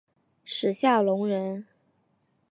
[0.43, 1.63] 史夏隆人。